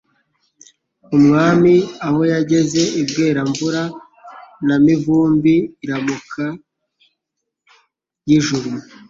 Umwami 1.17 1.73
aho 2.07 2.21
yageze 2.33 2.81
i 3.01 3.03
Bweramvura, 3.07 3.81
Nta 4.65 4.75
mivumbi 4.85 5.55
iramuka 5.83 6.43
y' 8.29 8.35
ijuru 8.37 8.69